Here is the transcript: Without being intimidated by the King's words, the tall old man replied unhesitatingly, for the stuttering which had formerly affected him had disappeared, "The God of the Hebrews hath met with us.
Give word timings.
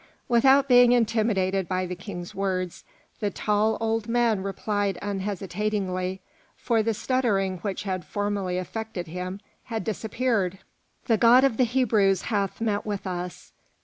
Without 0.27 0.67
being 0.67 0.93
intimidated 0.93 1.67
by 1.69 1.85
the 1.85 1.95
King's 1.95 2.33
words, 2.33 2.83
the 3.19 3.29
tall 3.29 3.77
old 3.79 4.09
man 4.09 4.41
replied 4.41 4.97
unhesitatingly, 4.99 6.21
for 6.55 6.81
the 6.81 6.95
stuttering 6.95 7.59
which 7.59 7.83
had 7.83 8.03
formerly 8.03 8.57
affected 8.57 9.05
him 9.05 9.39
had 9.65 9.83
disappeared, 9.83 10.57
"The 11.05 11.17
God 11.17 11.43
of 11.43 11.57
the 11.57 11.65
Hebrews 11.65 12.23
hath 12.33 12.59
met 12.59 12.83
with 12.83 13.05
us. 13.05 13.53